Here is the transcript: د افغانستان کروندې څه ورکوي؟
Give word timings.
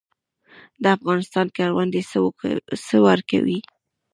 د 0.83 0.83
افغانستان 0.97 1.47
کروندې 1.57 2.01
څه 2.87 2.97
ورکوي؟ 3.07 3.59